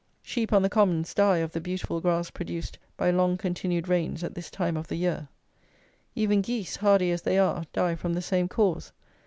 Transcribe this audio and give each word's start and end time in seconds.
Sheep 0.23 0.51
on 0.51 0.63
the 0.63 0.67
commons 0.69 1.13
die 1.13 1.37
of 1.37 1.51
the 1.51 1.61
beautiful 1.61 2.01
grass 2.01 2.31
produced 2.31 2.79
by 2.97 3.11
long 3.11 3.37
continued 3.37 3.87
rains 3.87 4.23
at 4.23 4.33
this 4.33 4.49
time 4.49 4.75
of 4.75 4.87
the 4.87 4.95
year. 4.95 5.27
Even 6.15 6.41
geese, 6.41 6.77
hardy 6.77 7.11
as 7.11 7.21
they 7.21 7.37
are, 7.37 7.65
die 7.71 7.93
from 7.93 8.13
the 8.15 8.21
same 8.23 8.47
cause. 8.47 8.93